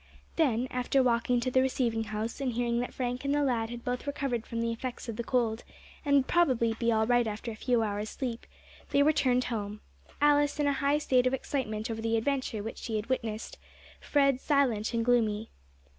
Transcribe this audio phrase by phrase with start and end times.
[0.35, 3.85] Then after walking to the receiving house, and hearing that Frank and the lad had
[3.85, 5.63] both recovered from the effects of the cold,
[6.03, 8.47] and would probably be all right after a few hours' sleep,
[8.89, 9.79] they returned home,
[10.19, 13.59] Alice in a high state of excitement over the adventure which she had witnessed,
[13.99, 15.51] Fred silent and gloomy.